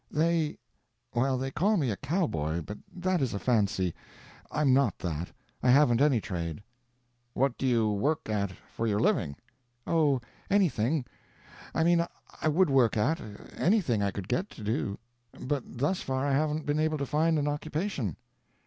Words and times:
"They—well, 0.09 1.37
they 1.37 1.51
call 1.51 1.77
me 1.77 1.91
a 1.91 1.95
cowboy, 1.95 2.61
but 2.61 2.79
that 2.91 3.21
is 3.21 3.35
a 3.35 3.39
fancy. 3.39 3.93
I'm 4.49 4.73
not 4.73 4.97
that. 4.97 5.31
I 5.61 5.69
haven't 5.69 6.01
any 6.01 6.19
trade." 6.19 6.63
"What 7.35 7.55
do 7.55 7.67
you 7.67 7.87
work 7.87 8.27
at 8.27 8.51
for 8.51 8.87
your 8.87 8.99
living?" 8.99 9.35
"Oh, 9.85 10.19
anything—I 10.49 11.83
mean 11.83 12.03
I 12.41 12.47
would 12.47 12.71
work 12.71 12.97
at, 12.97 13.21
anything 13.55 14.01
I 14.01 14.09
could 14.09 14.27
get 14.27 14.49
to 14.49 14.63
do, 14.63 14.97
but 15.39 15.61
thus 15.77 16.01
far 16.01 16.25
I 16.25 16.31
haven't 16.33 16.65
been 16.65 16.79
able 16.79 16.97
to 16.97 17.05
find 17.05 17.37
an 17.37 17.47
occupation." 17.47 18.15